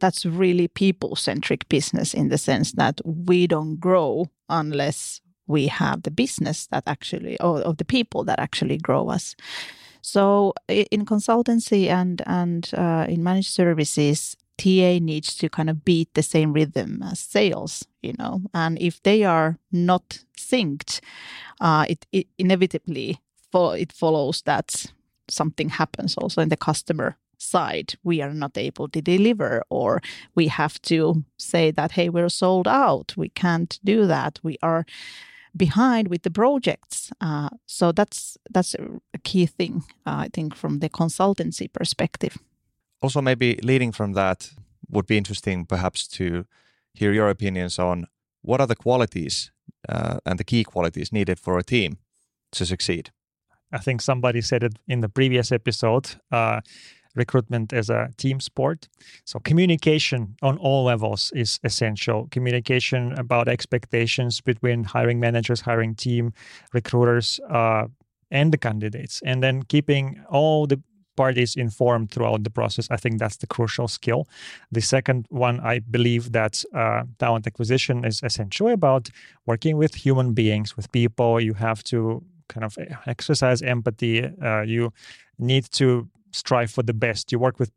that's 0.00 0.24
really 0.24 0.68
people 0.68 1.16
centric 1.16 1.68
business 1.68 2.14
in 2.14 2.28
the 2.28 2.38
sense 2.38 2.72
that 2.72 3.00
we 3.04 3.46
don't 3.46 3.80
grow 3.80 4.26
unless 4.48 5.20
we 5.46 5.66
have 5.66 6.02
the 6.02 6.10
business 6.10 6.66
that 6.68 6.84
actually 6.86 7.38
or 7.40 7.60
of 7.60 7.76
the 7.76 7.84
people 7.84 8.24
that 8.24 8.38
actually 8.38 8.78
grow 8.78 9.08
us. 9.08 9.36
So 10.02 10.52
in 10.68 11.06
consultancy 11.06 11.88
and 11.88 12.22
and 12.26 12.70
uh, 12.74 13.06
in 13.08 13.22
managed 13.22 13.50
services 13.50 14.36
ta 14.56 14.98
needs 15.00 15.34
to 15.36 15.48
kind 15.48 15.70
of 15.70 15.84
beat 15.84 16.12
the 16.14 16.22
same 16.22 16.52
rhythm 16.52 17.02
as 17.02 17.18
sales 17.18 17.84
you 18.02 18.14
know? 18.18 18.42
And 18.52 18.78
if 18.80 19.02
they 19.02 19.24
are 19.24 19.58
not 19.72 20.24
synced 20.38 21.00
uh, 21.60 21.86
it, 21.88 22.06
it 22.12 22.26
inevitably 22.38 23.18
fo- 23.50 23.70
it 23.70 23.92
follows 23.92 24.42
that 24.42 24.86
something 25.28 25.70
happens 25.70 26.16
also 26.16 26.42
in 26.42 26.50
the 26.50 26.56
customer 26.56 27.16
side. 27.38 27.94
We 28.04 28.20
are 28.22 28.32
not 28.32 28.56
able 28.56 28.88
to 28.88 29.00
deliver 29.00 29.62
or 29.70 30.02
we 30.34 30.48
have 30.48 30.80
to 30.82 31.24
say 31.38 31.70
that 31.72 31.92
hey 31.92 32.08
we're 32.08 32.28
sold 32.28 32.68
out. 32.68 33.14
We 33.16 33.28
can't 33.30 33.78
do 33.84 34.06
that. 34.06 34.40
We 34.42 34.58
are 34.62 34.84
behind 35.56 36.08
with 36.08 36.22
the 36.22 36.30
projects. 36.30 37.12
Uh, 37.20 37.48
so 37.66 37.92
that's 37.92 38.38
that's 38.54 38.74
a 39.14 39.18
key 39.22 39.46
thing, 39.46 39.84
uh, 40.06 40.24
I 40.26 40.28
think, 40.32 40.54
from 40.56 40.80
the 40.80 40.88
consultancy 40.88 41.68
perspective. 41.72 42.38
Also, 43.00 43.20
maybe 43.20 43.58
leading 43.62 43.92
from 43.92 44.14
that 44.14 44.54
would 44.88 45.06
be 45.06 45.16
interesting, 45.16 45.66
perhaps, 45.66 46.08
to 46.08 46.44
hear 46.94 47.12
your 47.12 47.28
opinions 47.28 47.78
on 47.78 48.06
what 48.42 48.60
are 48.60 48.66
the 48.66 48.76
qualities 48.76 49.52
uh, 49.88 50.18
and 50.24 50.38
the 50.38 50.44
key 50.44 50.64
qualities 50.64 51.12
needed 51.12 51.38
for 51.38 51.58
a 51.58 51.62
team 51.62 51.98
to 52.52 52.64
succeed. 52.64 53.10
I 53.72 53.78
think 53.78 54.02
somebody 54.02 54.40
said 54.40 54.62
it 54.62 54.78
in 54.86 55.00
the 55.00 55.08
previous 55.08 55.52
episode. 55.52 56.20
Recruitment 57.14 57.72
as 57.72 57.90
a 57.90 58.08
team 58.16 58.40
sport. 58.40 58.88
So 59.24 59.38
communication 59.38 60.36
on 60.42 60.58
all 60.58 60.84
levels 60.84 61.32
is 61.34 61.60
essential. 61.62 62.28
Communication 62.30 63.12
about 63.18 63.48
expectations 63.48 64.40
between 64.40 64.84
hiring 64.84 65.20
managers, 65.20 65.60
hiring 65.60 65.94
team, 65.94 66.32
recruiters, 66.72 67.40
uh, 67.50 67.86
and 68.30 68.52
the 68.52 68.58
candidates, 68.58 69.22
and 69.24 69.42
then 69.42 69.62
keeping 69.62 70.24
all 70.28 70.66
the 70.66 70.80
parties 71.16 71.54
informed 71.56 72.10
throughout 72.10 72.42
the 72.42 72.50
process. 72.50 72.88
I 72.90 72.96
think 72.96 73.18
that's 73.18 73.36
the 73.36 73.46
crucial 73.46 73.88
skill. 73.88 74.26
The 74.72 74.80
second 74.80 75.26
one, 75.30 75.60
I 75.60 75.78
believe 75.78 76.32
that 76.32 76.64
uh, 76.74 77.04
talent 77.18 77.46
acquisition 77.46 78.04
is 78.04 78.20
essentially 78.22 78.72
about 78.72 79.10
working 79.46 79.76
with 79.76 79.94
human 79.94 80.34
beings, 80.34 80.76
with 80.76 80.90
people. 80.90 81.40
You 81.40 81.54
have 81.54 81.84
to 81.84 82.24
kind 82.48 82.64
of 82.64 82.76
exercise 83.06 83.62
empathy. 83.62 84.24
Uh, 84.42 84.62
you 84.62 84.92
need 85.38 85.64
to 85.72 86.08
strive 86.34 86.70
for 86.70 86.82
the 86.82 86.94
best. 86.94 87.32
You 87.32 87.38
work 87.38 87.58
with 87.58 87.70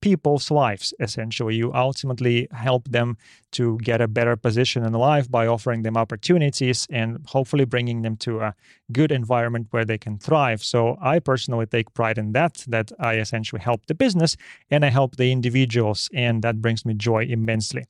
people's 0.00 0.50
lives 0.50 0.94
essentially. 1.00 1.56
You 1.56 1.72
ultimately 1.74 2.48
help 2.52 2.88
them 2.88 3.16
to 3.52 3.78
get 3.78 4.00
a 4.00 4.08
better 4.08 4.36
position 4.36 4.84
in 4.84 4.92
life 4.92 5.30
by 5.30 5.46
offering 5.46 5.82
them 5.82 5.96
opportunities 5.96 6.86
and 6.90 7.24
hopefully 7.26 7.64
bringing 7.64 8.02
them 8.02 8.16
to 8.18 8.40
a 8.40 8.54
good 8.92 9.10
environment 9.10 9.68
where 9.70 9.84
they 9.84 9.98
can 9.98 10.18
thrive. 10.18 10.62
So 10.62 10.96
i 11.00 11.18
personally 11.18 11.66
take 11.66 11.92
pride 11.94 12.18
in 12.18 12.32
that 12.32 12.64
that 12.68 12.92
i 12.98 13.14
essentially 13.18 13.60
help 13.60 13.86
the 13.86 13.94
business 13.94 14.36
and 14.70 14.84
i 14.84 14.90
help 14.90 15.16
the 15.16 15.32
individuals 15.32 16.08
and 16.14 16.42
that 16.42 16.60
brings 16.62 16.84
me 16.84 16.94
joy 16.94 17.24
immensely. 17.24 17.84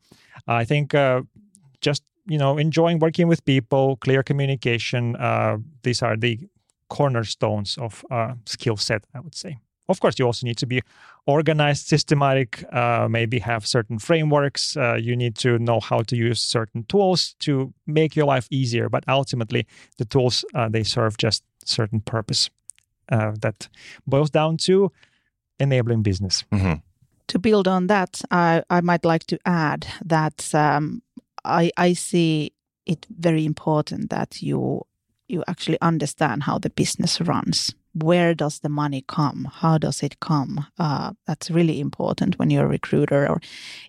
I 0.47 0.65
think 0.65 0.95
uh, 0.95 1.23
just 1.81 2.03
you 2.27 2.39
know 2.39 2.59
enjoying 2.59 2.99
working 2.99 3.29
with 3.29 3.45
people 3.45 3.97
clear 3.97 4.23
communication 4.23 5.17
uh, 5.17 5.59
these 5.83 6.03
are 6.03 6.17
the 6.17 6.39
cornerstones 6.89 7.77
of 7.79 8.05
uh, 8.11 8.33
skill 8.47 8.77
set 8.77 9.05
i 9.15 9.21
would 9.21 9.35
say 9.35 9.59
of 9.89 10.01
course, 10.01 10.19
you 10.19 10.27
also 10.27 10.47
need 10.47 10.59
to 10.59 10.67
be 10.67 10.83
organized, 11.27 11.87
systematic, 11.87 12.65
uh, 12.73 13.09
maybe 13.09 13.39
have 13.39 13.67
certain 13.67 13.99
frameworks. 13.99 14.77
Uh, 14.77 14.95
you 14.95 15.17
need 15.17 15.35
to 15.37 15.59
know 15.59 15.81
how 15.81 16.03
to 16.03 16.17
use 16.17 16.41
certain 16.41 16.85
tools 16.85 17.35
to 17.41 17.73
make 17.87 18.15
your 18.15 18.27
life 18.27 18.47
easier. 18.51 18.89
But 18.89 19.05
ultimately, 19.09 19.67
the 19.97 20.05
tools 20.05 20.45
uh, 20.55 20.69
they 20.69 20.85
serve 20.85 21.17
just 21.17 21.43
certain 21.65 22.01
purpose 22.01 22.51
uh, 23.11 23.33
that 23.41 23.69
boils 24.07 24.31
down 24.31 24.57
to 24.59 24.93
enabling 25.61 26.03
business. 26.03 26.45
Mm-hmm. 26.53 26.81
To 27.29 27.39
build 27.39 27.69
on 27.69 27.89
that, 27.89 28.23
I, 28.31 28.63
I 28.71 28.81
might 28.81 29.05
like 29.05 29.25
to 29.27 29.39
add 29.45 29.87
that 30.05 30.55
um, 30.55 31.03
I, 31.45 31.71
I 31.77 31.93
see 31.93 32.53
it 32.87 33.07
very 33.11 33.45
important 33.45 34.11
that 34.11 34.43
you 34.43 34.83
you 35.31 35.45
actually 35.47 35.79
understand 35.83 36.45
how 36.45 36.59
the 36.59 36.71
business 36.71 37.21
runs 37.21 37.75
where 38.03 38.35
does 38.35 38.61
the 38.61 38.69
money 38.69 39.05
come? 39.07 39.49
How 39.53 39.79
does 39.79 40.03
it 40.03 40.21
come? 40.21 40.67
Uh, 40.79 41.13
that's 41.27 41.51
really 41.51 41.81
important 41.81 42.39
when 42.39 42.51
you're 42.51 42.65
a 42.65 42.69
recruiter 42.69 43.29
or 43.29 43.41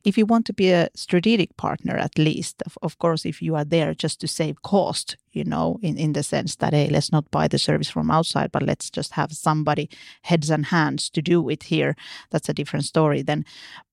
if 0.03 0.17
you 0.17 0.25
want 0.25 0.45
to 0.47 0.53
be 0.53 0.71
a 0.71 0.89
strategic 0.95 1.55
partner 1.57 1.97
at 1.97 2.17
least. 2.17 2.61
Of, 2.65 2.77
of 2.81 2.97
course 2.99 3.25
if 3.25 3.41
you 3.41 3.55
are 3.55 3.65
there 3.65 3.93
just 3.93 4.19
to 4.21 4.27
save 4.27 4.61
cost 4.61 5.17
you 5.31 5.43
know 5.43 5.79
in, 5.81 5.97
in 5.97 6.13
the 6.13 6.23
sense 6.23 6.55
that 6.55 6.73
hey 6.73 6.89
let's 6.89 7.11
not 7.11 7.29
buy 7.29 7.47
the 7.47 7.59
service 7.59 7.89
from 7.89 8.09
outside 8.09 8.51
but 8.51 8.63
let's 8.63 8.89
just 8.89 9.13
have 9.13 9.31
somebody 9.31 9.89
heads 10.23 10.49
and 10.49 10.67
hands 10.67 11.09
to 11.09 11.21
do 11.21 11.49
it 11.49 11.63
here. 11.63 11.95
That's 12.31 12.49
a 12.49 12.53
different 12.53 12.85
story 12.85 13.21
then. 13.21 13.45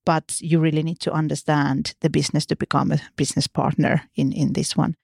But 0.04 0.40
you 0.40 0.61
really 0.61 0.82
need 0.82 1.00
to 1.00 1.12
understand 1.12 1.94
the 2.00 2.11
business 2.11 2.46
to 2.46 2.56
become 2.56 2.92
a 2.92 3.00
business 3.16 3.46
partner 3.46 4.02
in 4.14 4.32
in 4.32 4.52
this 4.52 4.76
one 4.76 4.94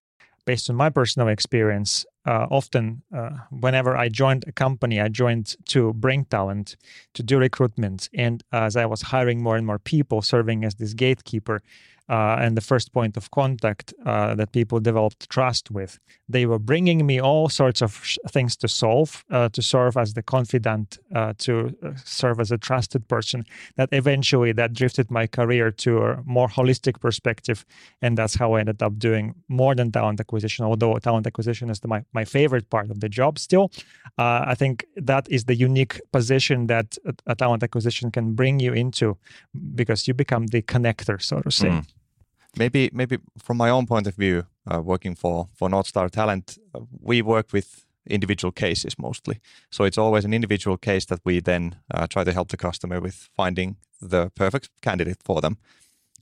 based 0.45 0.69
on 0.71 0.77
my 0.77 0.91
personal 0.91 1.29
experience, 1.29 2.05
uh, 2.27 2.47
often 2.51 3.03
uh, 3.17 3.31
whenever 3.51 3.97
I 3.97 4.09
joined 4.09 4.45
a 4.47 4.53
company, 4.53 5.01
I 5.01 5.09
joined 5.09 5.57
to 5.67 5.93
bring 5.93 6.25
talent, 6.27 6.77
to 7.15 7.23
do 7.23 7.39
recruitment. 7.39 8.09
And 8.15 8.43
as 8.53 8.77
I 8.77 8.87
was 8.87 9.03
hiring 9.03 9.43
more 9.43 9.57
and 9.57 9.67
more 9.67 9.79
people, 9.79 10.23
serving 10.23 10.65
as 10.65 10.77
this 10.77 10.95
gatekeeper, 10.95 11.63
uh, 12.12 12.45
and 12.45 12.57
the 12.57 12.61
first 12.73 12.92
point 12.92 13.16
of 13.16 13.25
contact 13.31 13.95
uh, 14.04 14.35
that 14.38 14.52
people 14.52 14.78
developed 14.81 15.31
trust 15.31 15.71
with. 15.71 15.99
They 16.28 16.47
were 16.47 16.59
bringing 16.59 17.07
me 17.07 17.16
all 17.28 17.49
sorts 17.49 17.83
of 17.83 18.00
sh- 18.04 18.19
things 18.35 18.57
to 18.57 18.69
solve, 18.69 19.25
uh, 19.31 19.49
to 19.49 19.62
serve 19.62 19.97
as 19.97 20.12
the 20.12 20.23
confidant, 20.23 20.99
uh, 21.14 21.33
to 21.38 21.52
uh, 21.83 21.92
serve 22.04 22.40
as 22.40 22.52
a 22.52 22.59
trusted 22.59 23.02
person. 23.09 23.45
That 23.76 23.88
eventually 23.92 24.52
that 24.52 24.73
drifted 24.75 25.11
my 25.11 25.26
career 25.26 25.73
to 25.85 25.90
a 26.07 26.23
more 26.25 26.49
holistic 26.49 27.00
perspective, 27.00 27.64
and 28.02 28.19
that's 28.19 28.37
how 28.40 28.57
I 28.57 28.61
ended 28.61 28.83
up 28.83 28.99
doing 28.99 29.35
more 29.49 29.75
than 29.75 29.90
talent 29.90 30.21
acquisition. 30.21 30.66
Although 30.66 30.99
talent 30.99 31.26
acquisition 31.26 31.71
is 31.71 31.81
the, 31.81 31.88
my 31.88 32.04
my 32.12 32.25
favorite 32.25 32.69
part 32.69 32.90
of 32.90 32.99
the 33.00 33.09
job, 33.09 33.38
still, 33.38 33.71
uh, 34.19 34.52
I 34.52 34.54
think 34.54 34.85
that 35.07 35.26
is 35.31 35.45
the 35.45 35.54
unique 35.54 36.00
position 36.12 36.66
that 36.66 36.99
a, 37.04 37.12
a 37.33 37.35
talent 37.35 37.62
acquisition 37.62 38.11
can 38.11 38.35
bring 38.35 38.61
you 38.61 38.75
into, 38.75 39.16
because 39.75 40.09
you 40.09 40.14
become 40.14 40.47
the 40.49 40.62
connector, 40.62 41.19
so 41.21 41.40
to 41.40 41.50
say. 41.50 41.69
Mm. 41.69 41.85
Maybe, 42.57 42.91
maybe 42.93 43.19
from 43.39 43.57
my 43.57 43.71
own 43.71 43.87
point 43.87 44.07
of 44.07 44.15
view, 44.15 44.47
uh, 44.67 44.81
working 44.83 45.17
for 45.17 45.49
for 45.55 45.71
North 45.71 45.87
Star 45.87 46.09
Talent, 46.09 46.59
uh, 46.75 46.81
we 47.01 47.23
work 47.23 47.53
with 47.53 47.87
individual 48.07 48.53
cases 48.53 48.99
mostly. 48.99 49.41
So 49.71 49.85
it's 49.85 49.99
always 49.99 50.25
an 50.25 50.35
individual 50.35 50.77
case 50.77 51.07
that 51.07 51.21
we 51.25 51.41
then 51.41 51.77
uh, 51.95 52.07
try 52.07 52.25
to 52.25 52.33
help 52.33 52.49
the 52.49 52.57
customer 52.57 53.01
with 53.01 53.29
finding 53.37 53.77
the 54.01 54.31
perfect 54.35 54.71
candidate 54.81 55.23
for 55.25 55.41
them. 55.41 55.57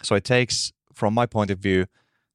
So 0.03 0.15
it 0.15 0.25
takes, 0.25 0.73
from 0.95 1.15
my 1.15 1.27
point 1.27 1.51
of 1.51 1.59
view, 1.59 1.87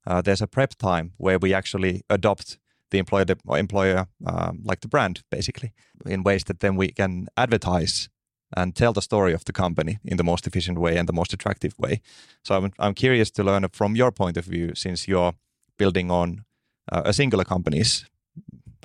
uh, 0.08 0.22
there's 0.22 0.42
a 0.42 0.48
prep 0.48 0.76
time 0.76 1.14
where 1.18 1.40
we 1.40 1.54
actually 1.54 2.02
adopt 2.10 2.58
the 2.92 2.98
employer, 2.98 3.26
employer 3.58 4.08
um, 4.26 4.62
like 4.64 4.82
the 4.82 4.88
brand, 4.88 5.24
basically, 5.32 5.74
in 6.06 6.24
ways 6.24 6.44
that 6.44 6.60
then 6.60 6.76
we 6.76 6.90
can 6.90 7.28
advertise 7.36 8.10
and 8.56 8.76
tell 8.76 8.94
the 8.94 9.02
story 9.02 9.34
of 9.34 9.44
the 9.46 9.54
company 9.54 10.00
in 10.04 10.18
the 10.18 10.24
most 10.24 10.48
efficient 10.48 10.78
way 10.78 10.98
and 10.98 11.08
the 11.08 11.14
most 11.14 11.34
attractive 11.34 11.78
way. 11.78 12.02
So 12.44 12.56
I'm, 12.56 12.72
I'm 12.80 12.94
curious 12.94 13.30
to 13.32 13.44
learn 13.44 13.68
from 13.70 13.96
your 13.96 14.12
point 14.12 14.38
of 14.38 14.46
view, 14.46 14.74
since 14.76 15.08
you're 15.08 15.34
building 15.78 16.10
on 16.10 16.46
uh, 16.92 17.02
a 17.06 17.14
singular 17.14 17.44
company's 17.44 18.06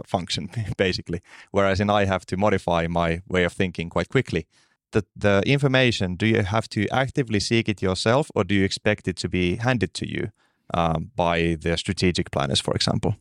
function, 0.06 0.50
basically, 0.76 1.20
whereas 1.50 1.80
in 1.80 1.90
I 1.90 2.04
have 2.04 2.26
to 2.26 2.36
modify 2.36 2.86
my 2.88 3.22
way 3.28 3.44
of 3.44 3.52
thinking 3.52 3.88
quite 3.90 4.08
quickly. 4.08 4.46
The, 4.92 5.04
the 5.14 5.42
information, 5.46 6.16
do 6.16 6.26
you 6.26 6.42
have 6.42 6.68
to 6.70 6.88
actively 6.88 7.38
seek 7.38 7.68
it 7.68 7.80
yourself 7.80 8.30
or 8.34 8.42
do 8.42 8.54
you 8.54 8.64
expect 8.64 9.06
it 9.06 9.16
to 9.18 9.28
be 9.28 9.56
handed 9.56 9.94
to 9.94 10.08
you 10.08 10.30
um, 10.74 11.10
by 11.14 11.56
the 11.60 11.76
strategic 11.76 12.32
planners, 12.32 12.60
for 12.60 12.74
example? 12.74 13.14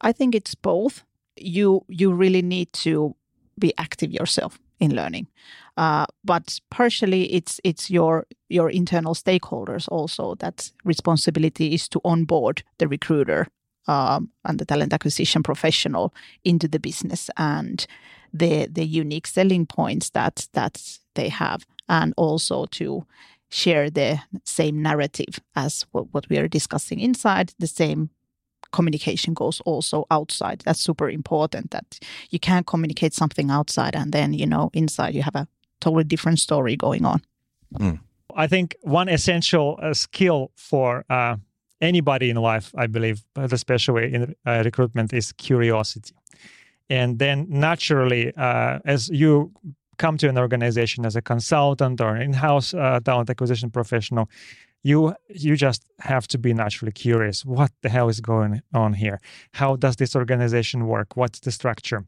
I 0.00 0.12
think 0.12 0.34
it's 0.34 0.54
both. 0.54 1.04
You 1.36 1.84
you 1.88 2.12
really 2.12 2.42
need 2.42 2.72
to 2.84 3.14
be 3.58 3.72
active 3.76 4.12
yourself 4.12 4.58
in 4.80 4.94
learning. 4.94 5.28
Uh, 5.76 6.06
but 6.24 6.58
partially, 6.70 7.32
it's 7.32 7.60
it's 7.64 7.90
your 7.90 8.26
your 8.48 8.70
internal 8.70 9.14
stakeholders 9.14 9.88
also 9.88 10.34
that 10.36 10.72
responsibility 10.84 11.74
is 11.74 11.88
to 11.88 12.00
onboard 12.04 12.62
the 12.78 12.88
recruiter 12.88 13.46
um, 13.86 14.30
and 14.44 14.58
the 14.58 14.64
talent 14.64 14.92
acquisition 14.92 15.42
professional 15.42 16.12
into 16.44 16.68
the 16.68 16.80
business 16.80 17.30
and 17.36 17.86
the 18.32 18.66
the 18.66 18.84
unique 18.84 19.26
selling 19.26 19.66
points 19.66 20.10
that 20.10 20.48
that 20.52 20.98
they 21.14 21.28
have, 21.28 21.64
and 21.88 22.14
also 22.16 22.66
to 22.66 23.06
share 23.50 23.90
the 23.90 24.20
same 24.44 24.80
narrative 24.80 25.40
as 25.56 25.84
what, 25.90 26.06
what 26.12 26.28
we 26.28 26.38
are 26.38 26.48
discussing 26.48 27.00
inside 27.00 27.52
the 27.58 27.66
same 27.66 28.10
communication 28.72 29.34
goes 29.34 29.60
also 29.64 30.06
outside. 30.10 30.62
That's 30.64 30.80
super 30.80 31.10
important 31.10 31.70
that 31.70 31.98
you 32.30 32.38
can't 32.38 32.66
communicate 32.66 33.14
something 33.14 33.50
outside 33.50 33.94
and 33.94 34.12
then, 34.12 34.32
you 34.32 34.46
know, 34.46 34.70
inside 34.72 35.14
you 35.14 35.22
have 35.22 35.36
a 35.36 35.46
totally 35.80 36.04
different 36.04 36.38
story 36.38 36.76
going 36.76 37.04
on. 37.04 37.22
Mm. 37.78 38.00
I 38.36 38.46
think 38.46 38.76
one 38.82 39.08
essential 39.08 39.78
uh, 39.82 39.94
skill 39.94 40.50
for 40.56 41.04
uh, 41.10 41.36
anybody 41.80 42.30
in 42.30 42.36
life, 42.36 42.72
I 42.76 42.86
believe, 42.86 43.24
but 43.34 43.52
especially 43.52 44.14
in 44.14 44.34
uh, 44.46 44.62
recruitment, 44.64 45.12
is 45.12 45.32
curiosity. 45.32 46.14
And 46.88 47.18
then 47.18 47.46
naturally, 47.48 48.32
uh, 48.36 48.80
as 48.84 49.08
you 49.08 49.52
come 49.98 50.16
to 50.18 50.28
an 50.28 50.38
organization 50.38 51.06
as 51.06 51.16
a 51.16 51.22
consultant 51.22 52.00
or 52.00 52.16
an 52.16 52.22
in-house 52.22 52.74
uh, 52.74 53.00
talent 53.04 53.30
acquisition 53.30 53.70
professional, 53.70 54.28
you 54.82 55.14
you 55.28 55.56
just 55.56 55.84
have 56.00 56.26
to 56.28 56.38
be 56.38 56.54
naturally 56.54 56.92
curious. 56.92 57.44
What 57.44 57.70
the 57.82 57.88
hell 57.88 58.08
is 58.08 58.20
going 58.20 58.62
on 58.72 58.94
here? 58.94 59.20
How 59.52 59.76
does 59.76 59.96
this 59.96 60.16
organization 60.16 60.86
work? 60.86 61.16
What's 61.16 61.40
the 61.40 61.52
structure? 61.52 62.04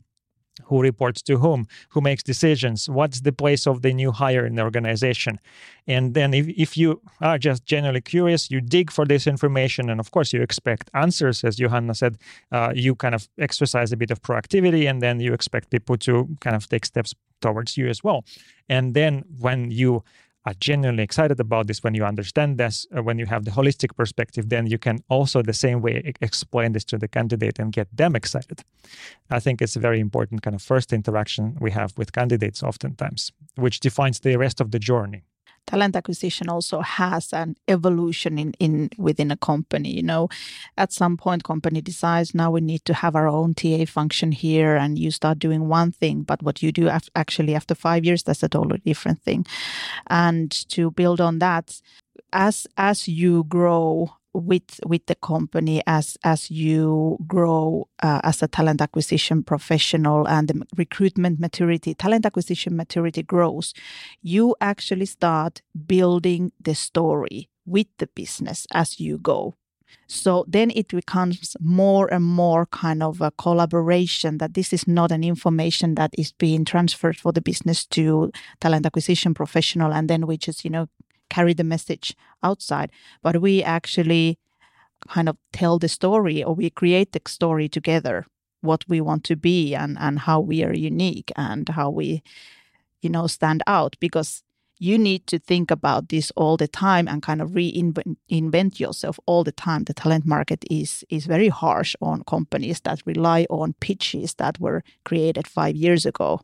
Who 0.64 0.82
reports 0.82 1.22
to 1.22 1.38
whom? 1.38 1.66
Who 1.90 2.02
makes 2.02 2.22
decisions? 2.22 2.88
What's 2.88 3.22
the 3.22 3.32
place 3.32 3.66
of 3.66 3.80
the 3.80 3.94
new 3.94 4.12
hire 4.12 4.44
in 4.44 4.54
the 4.56 4.62
organization? 4.62 5.40
And 5.86 6.12
then 6.12 6.34
if, 6.34 6.46
if 6.48 6.76
you 6.76 7.00
are 7.22 7.38
just 7.38 7.64
generally 7.64 8.02
curious 8.02 8.50
you 8.50 8.60
dig 8.60 8.90
for 8.90 9.06
this 9.06 9.26
information 9.26 9.88
and 9.88 9.98
of 9.98 10.10
course 10.10 10.32
you 10.32 10.42
expect 10.42 10.90
answers 10.92 11.42
as 11.42 11.56
johanna 11.56 11.94
said 11.94 12.18
uh, 12.52 12.70
you 12.74 12.94
kind 12.94 13.14
of 13.14 13.28
exercise 13.38 13.92
a 13.92 13.96
bit 13.96 14.10
of 14.10 14.20
proactivity 14.20 14.88
and 14.88 15.00
then 15.00 15.20
you 15.20 15.32
expect 15.32 15.70
people 15.70 15.96
to 15.96 16.28
kind 16.40 16.54
of 16.54 16.68
take 16.68 16.84
steps 16.84 17.14
towards 17.42 17.76
you 17.76 17.88
as 17.88 18.02
well. 18.02 18.24
And 18.68 18.94
then 18.94 19.24
when 19.38 19.70
you 19.70 20.04
are 20.44 20.54
genuinely 20.58 21.02
excited 21.02 21.38
about 21.38 21.66
this, 21.66 21.82
when 21.82 21.94
you 21.94 22.04
understand 22.04 22.58
this, 22.58 22.86
uh, 22.96 23.02
when 23.02 23.18
you 23.18 23.26
have 23.26 23.44
the 23.44 23.50
holistic 23.50 23.96
perspective, 23.96 24.48
then 24.48 24.66
you 24.66 24.78
can 24.78 24.98
also 25.08 25.42
the 25.42 25.52
same 25.52 25.80
way 25.80 26.12
explain 26.20 26.72
this 26.72 26.84
to 26.84 26.98
the 26.98 27.08
candidate 27.08 27.58
and 27.58 27.72
get 27.72 27.88
them 27.96 28.16
excited. 28.16 28.62
I 29.30 29.40
think 29.40 29.62
it's 29.62 29.76
a 29.76 29.80
very 29.80 30.00
important 30.00 30.42
kind 30.42 30.54
of 30.54 30.62
first 30.62 30.92
interaction 30.92 31.56
we 31.60 31.70
have 31.70 31.92
with 31.96 32.12
candidates 32.12 32.62
oftentimes, 32.62 33.32
which 33.54 33.80
defines 33.80 34.20
the 34.20 34.36
rest 34.36 34.60
of 34.60 34.70
the 34.70 34.78
journey 34.78 35.22
talent 35.66 35.96
acquisition 35.96 36.48
also 36.48 36.80
has 36.80 37.32
an 37.32 37.56
evolution 37.68 38.38
in, 38.38 38.52
in 38.58 38.90
within 38.98 39.30
a 39.30 39.36
company 39.36 39.90
you 39.90 40.02
know? 40.02 40.28
At 40.76 40.92
some 40.92 41.16
point 41.16 41.44
company 41.44 41.80
decides 41.80 42.34
now 42.34 42.50
we 42.50 42.60
need 42.60 42.84
to 42.86 42.94
have 42.94 43.16
our 43.16 43.28
own 43.28 43.54
ta 43.54 43.84
function 43.86 44.32
here 44.32 44.76
and 44.76 44.98
you 44.98 45.10
start 45.10 45.38
doing 45.38 45.68
one 45.68 45.92
thing. 45.92 46.22
But 46.22 46.42
what 46.42 46.62
you 46.62 46.72
do 46.72 46.88
af- 46.88 47.10
actually 47.14 47.54
after 47.54 47.74
five 47.74 48.04
years 48.04 48.22
that's 48.22 48.42
a 48.42 48.48
totally 48.48 48.82
different 48.84 49.22
thing. 49.22 49.46
And 50.08 50.50
to 50.70 50.90
build 50.90 51.20
on 51.20 51.38
that 51.38 51.80
as 52.32 52.66
as 52.76 53.08
you 53.08 53.44
grow 53.44 54.12
with 54.34 54.80
with 54.86 55.04
the 55.06 55.14
company 55.16 55.82
as 55.86 56.16
as 56.24 56.50
you 56.50 57.18
grow 57.26 57.88
uh, 58.02 58.20
as 58.24 58.42
a 58.42 58.48
talent 58.48 58.80
acquisition 58.80 59.42
professional 59.42 60.26
and 60.26 60.48
the 60.48 60.66
recruitment 60.76 61.38
maturity 61.38 61.94
talent 61.94 62.24
acquisition 62.24 62.76
maturity 62.76 63.22
grows 63.22 63.74
you 64.22 64.56
actually 64.60 65.06
start 65.06 65.60
building 65.86 66.50
the 66.60 66.74
story 66.74 67.50
with 67.66 67.86
the 67.98 68.06
business 68.08 68.66
as 68.72 68.98
you 68.98 69.18
go. 69.18 69.54
So 70.06 70.44
then 70.48 70.70
it 70.74 70.88
becomes 70.88 71.56
more 71.60 72.12
and 72.12 72.24
more 72.24 72.66
kind 72.66 73.02
of 73.02 73.20
a 73.20 73.30
collaboration 73.30 74.38
that 74.38 74.54
this 74.54 74.72
is 74.72 74.88
not 74.88 75.12
an 75.12 75.22
information 75.22 75.94
that 75.96 76.10
is 76.16 76.32
being 76.32 76.64
transferred 76.64 77.18
for 77.18 77.32
the 77.32 77.42
business 77.42 77.84
to 77.86 78.32
talent 78.60 78.86
acquisition 78.86 79.34
professional 79.34 79.92
and 79.92 80.08
then 80.08 80.26
we 80.26 80.36
just 80.38 80.64
you 80.64 80.70
know 80.70 80.88
carry 81.34 81.54
the 81.54 81.64
message 81.74 82.14
outside, 82.42 82.90
but 83.22 83.40
we 83.40 83.62
actually 83.62 84.38
kind 85.08 85.28
of 85.28 85.36
tell 85.52 85.78
the 85.78 85.88
story 85.88 86.44
or 86.44 86.54
we 86.54 86.70
create 86.70 87.12
the 87.12 87.20
story 87.26 87.68
together 87.68 88.26
what 88.60 88.84
we 88.88 89.00
want 89.00 89.24
to 89.24 89.36
be 89.36 89.74
and 89.74 89.98
and 89.98 90.20
how 90.20 90.38
we 90.40 90.64
are 90.64 90.76
unique 90.92 91.32
and 91.36 91.68
how 91.68 91.90
we 91.90 92.22
you 93.00 93.10
know 93.10 93.26
stand 93.26 93.60
out 93.66 93.96
because 94.00 94.42
you 94.82 94.98
need 94.98 95.26
to 95.26 95.38
think 95.38 95.70
about 95.70 96.08
this 96.08 96.32
all 96.36 96.56
the 96.56 96.66
time 96.66 97.06
and 97.08 97.22
kind 97.22 97.40
of 97.40 97.50
reinvent 97.50 98.80
yourself 98.80 99.16
all 99.26 99.44
the 99.44 99.52
time. 99.52 99.84
The 99.84 99.94
talent 99.94 100.26
market 100.26 100.64
is 100.70 101.04
is 101.08 101.26
very 101.26 101.48
harsh 101.48 101.96
on 102.00 102.24
companies 102.24 102.80
that 102.80 103.06
rely 103.06 103.46
on 103.48 103.74
pitches 103.80 104.34
that 104.34 104.58
were 104.58 104.82
created 105.04 105.46
five 105.46 105.76
years 105.76 106.06
ago. 106.06 106.40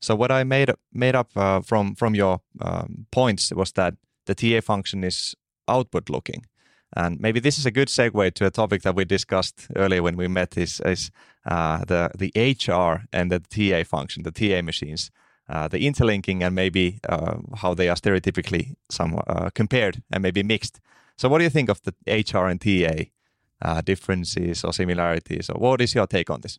So 0.00 0.14
what 0.14 0.30
I 0.30 0.44
made 0.44 0.70
made 0.92 1.16
up 1.18 1.30
uh, 1.36 1.60
from 1.60 1.94
from 1.94 2.14
your 2.14 2.40
um, 2.60 3.06
points 3.10 3.52
was 3.52 3.72
that 3.72 3.94
the 4.26 4.34
TA 4.34 4.60
function 4.60 5.04
is 5.04 5.34
outward 5.68 6.10
looking. 6.10 6.46
And 6.94 7.20
maybe 7.20 7.40
this 7.40 7.58
is 7.58 7.66
a 7.66 7.70
good 7.70 7.88
segue 7.88 8.34
to 8.34 8.46
a 8.46 8.50
topic 8.50 8.82
that 8.82 8.94
we 8.94 9.04
discussed 9.04 9.66
earlier 9.74 10.02
when 10.02 10.16
we 10.16 10.28
met 10.28 10.56
is, 10.56 10.80
is 10.80 11.10
uh, 11.44 11.84
the, 11.84 12.10
the 12.16 12.32
HR 12.36 13.06
and 13.12 13.30
the 13.30 13.40
TA 13.40 13.84
function, 13.84 14.22
the 14.22 14.30
TA 14.30 14.62
machines, 14.62 15.10
uh, 15.48 15.68
the 15.68 15.86
interlinking 15.86 16.42
and 16.42 16.54
maybe 16.54 17.00
uh, 17.08 17.36
how 17.56 17.74
they 17.74 17.88
are 17.88 17.96
stereotypically 17.96 18.74
some 18.88 19.20
uh, 19.26 19.50
compared 19.54 20.02
and 20.10 20.22
maybe 20.22 20.42
mixed. 20.42 20.80
So 21.16 21.28
what 21.28 21.38
do 21.38 21.44
you 21.44 21.50
think 21.50 21.68
of 21.68 21.80
the 21.82 21.94
HR 22.06 22.46
and 22.46 22.60
TA 22.60 23.04
uh, 23.62 23.80
differences 23.80 24.64
or 24.64 24.72
similarities? 24.72 25.50
Or 25.50 25.58
what 25.58 25.80
is 25.80 25.94
your 25.94 26.06
take 26.06 26.30
on 26.30 26.40
this? 26.40 26.58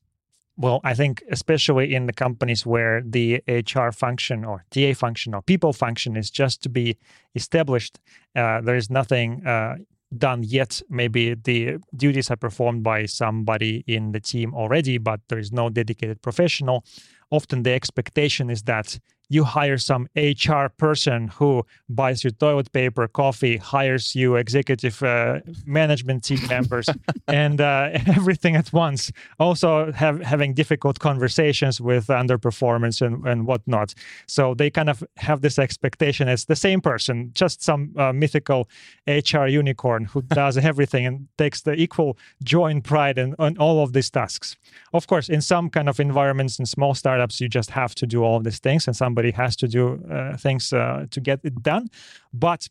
Well, 0.60 0.82
I 0.84 0.96
think 0.96 1.24
especially 1.32 1.94
in 1.94 2.08
the 2.08 2.14
companies 2.14 2.66
where 2.66 3.04
the 3.06 3.44
HR 3.48 3.92
function 3.92 4.44
or 4.44 4.66
TA 4.72 4.94
function 4.94 5.36
or 5.36 5.44
people 5.44 5.72
function 5.72 6.18
is 6.18 6.32
just 6.32 6.64
to 6.64 6.70
be 6.70 6.98
established, 7.36 8.00
uh, 8.36 8.62
there 8.62 8.76
is 8.76 8.90
nothing 8.90 9.46
uh, 9.46 9.76
done 10.18 10.42
yet. 10.42 10.82
Maybe 10.90 11.36
the 11.36 11.78
duties 11.96 12.32
are 12.32 12.38
performed 12.38 12.82
by 12.84 13.06
somebody 13.06 13.84
in 13.86 14.14
the 14.14 14.20
team 14.20 14.56
already, 14.56 14.98
but 14.98 15.20
there 15.30 15.38
is 15.38 15.52
no 15.52 15.70
dedicated 15.70 16.24
professional. 16.24 16.84
Often 17.30 17.62
the 17.62 17.74
expectation 17.74 18.50
is 18.50 18.64
that 18.64 19.00
you 19.30 19.44
hire 19.44 19.78
some 19.78 20.08
HR 20.16 20.68
person 20.78 21.28
who 21.28 21.66
buys 21.90 22.24
you 22.24 22.32
toilet 22.32 22.72
paper, 22.72 23.08
coffee, 23.08 23.58
hires 23.58 24.16
you 24.16 24.36
executive 24.36 25.02
uh, 25.04 25.40
management 25.66 26.24
team 26.24 26.40
members, 26.48 26.90
and 27.28 27.60
uh, 27.60 27.90
everything 28.08 28.56
at 28.56 28.72
once. 28.72 29.12
Also, 29.40 29.92
have 29.92 30.22
having 30.22 30.54
difficult 30.54 31.00
conversations 31.00 31.82
with 31.82 32.08
underperformance 32.08 33.06
and, 33.06 33.26
and 33.28 33.46
whatnot. 33.46 33.94
So 34.28 34.54
they 34.54 34.70
kind 34.70 34.90
of 34.90 35.04
have 35.18 35.42
this 35.42 35.60
expectation 35.60 36.28
as 36.28 36.46
the 36.46 36.56
same 36.56 36.82
person, 36.82 37.32
just 37.34 37.62
some 37.64 37.94
uh, 37.98 38.14
mythical 38.14 38.70
HR 39.08 39.48
unicorn 39.48 40.06
who 40.06 40.22
does 40.42 40.58
everything 40.58 41.06
and 41.06 41.28
takes 41.38 41.62
the 41.62 41.74
equal 41.74 42.18
joy 42.44 42.68
and 42.68 42.84
pride 42.84 43.18
in, 43.18 43.36
in 43.40 43.58
all 43.58 43.84
of 43.84 43.94
these 43.94 44.10
tasks. 44.10 44.56
Of 44.94 45.08
course, 45.08 45.28
in 45.30 45.42
some 45.42 45.70
kind 45.70 45.90
of 45.90 46.00
environments 46.00 46.60
and 46.60 46.68
small 46.68 46.94
startups, 46.94 47.42
you 47.42 47.50
just 47.50 47.72
have 47.72 47.94
to 47.96 48.06
do 48.06 48.24
all 48.24 48.38
of 48.38 48.44
these 48.44 48.60
things, 48.60 48.88
and 48.88 48.96
some 48.96 49.17
somebody 49.18 49.32
has 49.32 49.56
to 49.56 49.68
do 49.68 50.00
uh, 50.12 50.38
things 50.38 50.74
uh, 50.74 51.06
to 51.10 51.20
get 51.22 51.40
it 51.44 51.64
done. 51.64 51.88
But 52.34 52.70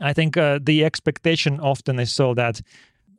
I 0.00 0.12
think 0.12 0.36
uh, 0.36 0.58
the 0.62 0.84
expectation 0.84 1.60
often 1.60 1.98
is 1.98 2.12
so 2.12 2.34
that 2.34 2.60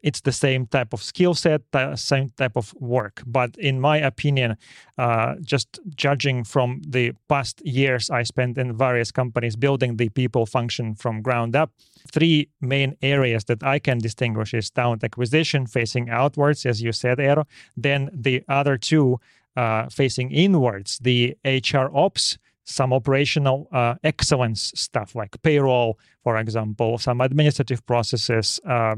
it's 0.03 0.21
the 0.21 0.31
same 0.31 0.67
type 0.67 0.93
of 0.93 1.01
skill 1.01 1.33
set, 1.33 1.61
the 1.71 1.95
same 1.95 2.29
type 2.37 2.57
of 2.57 2.73
work. 2.79 3.23
But 3.25 3.55
in 3.57 3.79
my 3.79 3.97
opinion, 3.97 4.57
uh, 4.97 5.35
just 5.41 5.79
judging 5.95 6.45
from 6.45 6.81
the 6.91 7.13
past 7.27 7.61
years 7.65 8.09
I 8.09 8.23
spent 8.23 8.57
in 8.57 8.77
various 8.77 9.11
companies 9.11 9.55
building 9.55 9.97
the 9.97 10.09
people 10.09 10.45
function 10.45 10.95
from 10.95 11.21
ground 11.21 11.55
up, 11.55 11.71
three 12.11 12.49
main 12.59 12.95
areas 13.01 13.45
that 13.45 13.63
I 13.63 13.79
can 13.79 13.99
distinguish 13.99 14.53
is 14.53 14.71
talent 14.71 15.03
acquisition 15.03 15.67
facing 15.67 16.09
outwards, 16.09 16.65
as 16.65 16.81
you 16.81 16.91
said, 16.91 17.17
Eero. 17.17 17.45
Then 17.77 18.09
the 18.13 18.43
other 18.47 18.77
two 18.77 19.19
uh, 19.55 19.87
facing 19.89 20.31
inwards, 20.31 20.99
the 20.99 21.35
HR 21.45 21.89
ops 21.93 22.37
some 22.65 22.93
operational 22.93 23.67
uh, 23.71 23.95
excellence 24.03 24.71
stuff 24.75 25.15
like 25.15 25.41
payroll, 25.41 25.99
for 26.23 26.37
example, 26.37 26.97
some 26.97 27.21
administrative 27.21 27.85
processes. 27.85 28.59
Uh, 28.65 28.95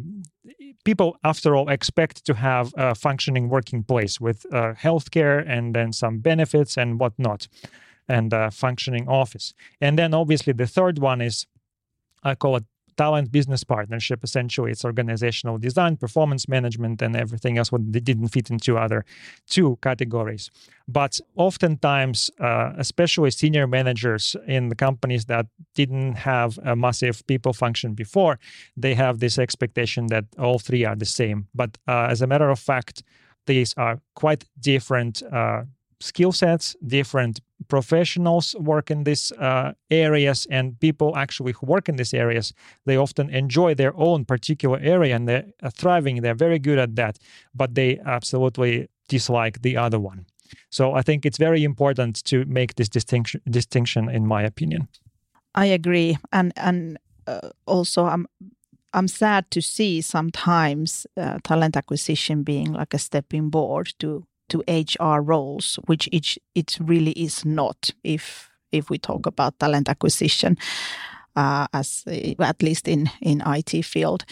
people, 0.83 1.17
after 1.23 1.55
all, 1.55 1.69
expect 1.69 2.25
to 2.25 2.33
have 2.35 2.73
a 2.77 2.93
functioning 2.93 3.49
working 3.49 3.83
place 3.83 4.21
with 4.21 4.45
uh, 4.53 4.73
healthcare 4.73 5.43
and 5.47 5.73
then 5.73 5.91
some 5.91 6.19
benefits 6.19 6.77
and 6.77 6.99
whatnot, 6.99 7.47
and 8.07 8.33
a 8.33 8.51
functioning 8.51 9.07
office. 9.07 9.53
And 9.81 9.97
then 9.97 10.13
obviously 10.13 10.53
the 10.53 10.67
third 10.67 10.99
one 10.99 11.21
is 11.21 11.47
I 12.23 12.35
call 12.35 12.55
it 12.57 12.65
talent 12.97 13.31
business 13.31 13.63
partnership. 13.63 14.23
Essentially, 14.23 14.71
it's 14.71 14.85
organizational 14.85 15.57
design, 15.57 15.97
performance 15.97 16.47
management, 16.47 17.01
and 17.01 17.15
everything 17.15 17.57
else 17.57 17.71
what 17.71 17.91
didn't 17.91 18.29
fit 18.29 18.49
into 18.49 18.77
other 18.77 19.05
two 19.47 19.77
categories. 19.81 20.49
But 20.87 21.19
oftentimes, 21.35 22.31
uh, 22.39 22.73
especially 22.77 23.31
senior 23.31 23.67
managers 23.67 24.35
in 24.47 24.69
the 24.69 24.75
companies 24.75 25.25
that 25.25 25.47
didn't 25.73 26.15
have 26.15 26.59
a 26.63 26.75
massive 26.75 27.25
people 27.27 27.53
function 27.53 27.93
before, 27.93 28.39
they 28.77 28.93
have 28.93 29.19
this 29.19 29.39
expectation 29.39 30.07
that 30.07 30.25
all 30.37 30.59
three 30.59 30.85
are 30.85 30.95
the 30.95 31.05
same. 31.05 31.47
But 31.53 31.77
uh, 31.87 32.07
as 32.09 32.21
a 32.21 32.27
matter 32.27 32.49
of 32.49 32.59
fact, 32.59 33.03
these 33.47 33.73
are 33.77 34.01
quite 34.15 34.45
different 34.59 35.21
uh, 35.31 35.63
skill 35.99 36.31
sets, 36.31 36.75
different 36.85 37.39
professionals 37.67 38.55
work 38.59 38.91
in 38.91 39.03
these 39.03 39.31
uh, 39.33 39.73
areas, 39.89 40.47
and 40.49 40.79
people 40.79 41.15
actually 41.15 41.53
who 41.53 41.65
work 41.65 41.89
in 41.89 41.95
these 41.95 42.13
areas, 42.13 42.53
they 42.85 42.97
often 42.97 43.29
enjoy 43.29 43.73
their 43.75 43.93
own 43.95 44.25
particular 44.25 44.79
area 44.81 45.15
and 45.15 45.27
they're 45.27 45.45
thriving. 45.73 46.21
They're 46.21 46.35
very 46.35 46.59
good 46.59 46.79
at 46.79 46.95
that, 46.95 47.17
but 47.53 47.75
they 47.75 47.99
absolutely 48.05 48.87
dislike 49.07 49.61
the 49.61 49.77
other 49.77 49.99
one. 49.99 50.25
So 50.69 50.93
I 50.93 51.01
think 51.01 51.25
it's 51.25 51.37
very 51.37 51.63
important 51.63 52.23
to 52.25 52.45
make 52.45 52.75
this 52.75 52.89
distinction. 52.89 53.41
Distinction, 53.49 54.09
in 54.09 54.27
my 54.27 54.43
opinion. 54.43 54.87
I 55.55 55.65
agree, 55.65 56.17
and 56.31 56.51
and 56.55 56.97
uh, 57.27 57.49
also 57.65 58.05
I'm 58.05 58.27
I'm 58.93 59.07
sad 59.07 59.49
to 59.51 59.61
see 59.61 60.01
sometimes 60.01 61.07
uh, 61.17 61.39
talent 61.43 61.75
acquisition 61.77 62.43
being 62.43 62.73
like 62.73 62.93
a 62.93 62.99
stepping 62.99 63.49
board 63.49 63.93
to 63.99 64.25
to 64.49 64.63
HR 64.67 65.21
roles, 65.21 65.79
which 65.85 66.07
it, 66.11 66.37
it 66.53 66.77
really 66.79 67.11
is 67.11 67.45
not 67.45 67.91
if 68.03 68.49
if 68.71 68.89
we 68.89 68.97
talk 68.97 69.25
about 69.25 69.57
talent 69.59 69.89
acquisition, 69.89 70.57
uh, 71.35 71.67
as 71.73 72.03
at 72.39 72.61
least 72.61 72.87
in 72.87 73.09
in 73.21 73.41
IT 73.45 73.85
field. 73.85 74.25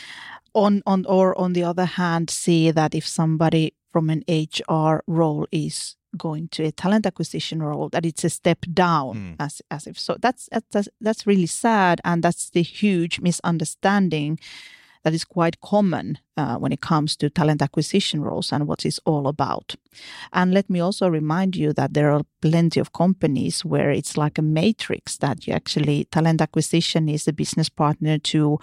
On 0.54 0.82
on 0.86 1.06
or 1.06 1.38
on 1.40 1.54
the 1.54 1.64
other 1.64 1.86
hand, 1.86 2.30
see 2.30 2.72
that 2.72 2.94
if 2.94 3.08
somebody 3.08 3.74
from 3.92 4.10
an 4.10 4.24
HR 4.28 5.04
role 5.08 5.48
is 5.52 5.96
going 6.18 6.48
to 6.50 6.64
a 6.64 6.72
talent 6.72 7.06
acquisition 7.06 7.62
role 7.62 7.90
that 7.90 8.06
it's 8.06 8.24
a 8.24 8.30
step 8.30 8.60
down 8.74 9.16
mm. 9.16 9.36
as 9.40 9.62
as 9.72 9.88
if 9.88 10.00
so 10.00 10.16
that's 10.22 10.48
that's 10.72 10.88
that's 11.02 11.28
really 11.28 11.48
sad 11.48 12.00
and 12.04 12.24
that's 12.24 12.50
the 12.52 12.62
huge 12.62 13.20
misunderstanding 13.20 14.40
that 15.04 15.14
is 15.14 15.26
quite 15.26 15.60
common 15.62 16.18
uh, 16.38 16.58
when 16.58 16.72
it 16.72 16.82
comes 16.82 17.16
to 17.18 17.30
talent 17.30 17.62
acquisition 17.62 18.22
roles 18.22 18.52
and 18.52 18.68
what 18.68 18.86
it's 18.86 19.00
all 19.06 19.28
about. 19.28 19.76
And 20.32 20.54
let 20.54 20.70
me 20.70 20.80
also 20.80 21.08
remind 21.08 21.56
you 21.56 21.74
that 21.74 21.94
there 21.94 22.12
are 22.12 22.24
plenty 22.42 22.80
of 22.80 22.94
companies 22.94 23.64
where 23.64 23.92
it's 23.92 24.18
like 24.18 24.38
a 24.38 24.42
matrix 24.42 25.18
that 25.18 25.48
you 25.48 25.54
actually 25.54 26.06
talent 26.06 26.42
acquisition 26.42 27.08
is 27.08 27.28
a 27.28 27.34
business 27.34 27.70
partner 27.70 28.18
to 28.18 28.60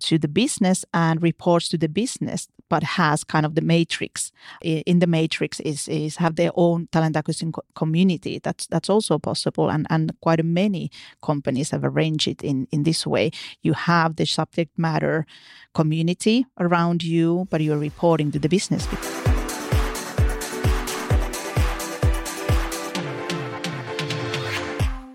to 0.00 0.18
the 0.18 0.28
business 0.28 0.84
and 0.92 1.22
reports 1.22 1.68
to 1.68 1.78
the 1.78 1.88
business 1.88 2.48
but 2.72 2.82
has 2.82 3.22
kind 3.22 3.44
of 3.44 3.54
the 3.54 3.60
matrix. 3.60 4.32
In 4.62 4.98
the 4.98 5.06
matrix 5.06 5.60
is 5.60 5.88
is 5.88 6.16
have 6.16 6.36
their 6.36 6.52
own 6.54 6.88
talent 6.90 7.16
acquisition 7.16 7.52
community. 7.74 8.40
That's 8.42 8.66
that's 8.66 8.88
also 8.88 9.18
possible 9.18 9.68
and 9.70 9.86
and 9.90 10.12
quite 10.22 10.42
many 10.44 10.90
companies 11.20 11.70
have 11.70 11.84
arranged 11.84 12.28
it 12.28 12.42
in 12.42 12.66
in 12.70 12.84
this 12.84 13.06
way. 13.06 13.30
You 13.60 13.74
have 13.74 14.16
the 14.16 14.24
subject 14.24 14.78
matter 14.78 15.26
community 15.74 16.46
around 16.58 17.02
you 17.12 17.46
but 17.50 17.60
you're 17.60 17.84
reporting 17.90 18.30
to 18.32 18.38
the 18.38 18.48
business 18.48 18.86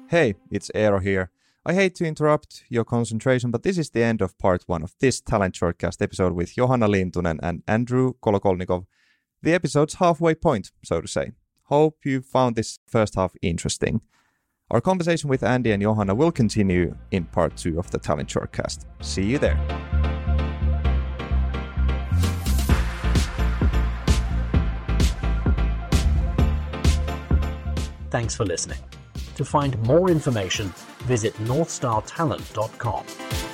Hey, 0.10 0.36
it's 0.50 0.72
Eero 0.74 1.02
here. 1.02 1.32
I 1.66 1.74
hate 1.74 1.94
to 1.96 2.06
interrupt 2.06 2.64
your 2.70 2.86
concentration, 2.86 3.52
but 3.52 3.64
this 3.64 3.78
is 3.78 3.90
the 3.90 4.04
end 4.04 4.22
of 4.22 4.38
part 4.38 4.64
one 4.66 4.82
of 4.82 4.96
this 5.02 5.20
Talent 5.20 5.54
Shortcast 5.54 6.02
episode 6.02 6.32
with 6.32 6.56
Johanna 6.56 6.88
Lintunen 6.88 7.40
and 7.44 7.62
Andrew 7.68 8.14
Kolokolnikov. 8.24 8.86
The 9.44 9.54
episode's 9.54 9.96
halfway 9.96 10.34
point, 10.34 10.72
so 10.82 11.02
to 11.02 11.08
say. 11.10 11.34
Hope 11.64 12.06
you 12.06 12.22
found 12.22 12.56
this 12.56 12.80
first 12.88 13.16
half 13.16 13.34
interesting. 13.42 14.00
Our 14.72 14.80
conversation 14.80 15.30
with 15.30 15.44
Andy 15.44 15.72
and 15.72 15.84
Johanna 15.84 16.16
will 16.16 16.32
continue 16.32 16.96
in 17.12 17.26
part 17.26 17.58
two 17.58 17.78
of 17.78 17.92
the 17.92 18.00
Talent 18.00 18.30
Shortcast. 18.30 18.86
See 19.02 19.26
you 19.26 19.40
there. 19.40 19.77
Thanks 28.10 28.36
for 28.36 28.46
listening. 28.46 28.80
To 29.36 29.46
find 29.46 29.78
more 29.84 30.10
information, 30.10 30.74
visit 31.06 31.34
northstartalent.com. 31.46 33.47